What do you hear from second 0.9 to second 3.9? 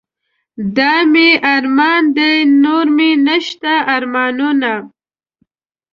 مې ارمان دے نور مې نشته